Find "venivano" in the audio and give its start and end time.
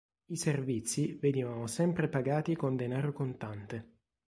1.21-1.67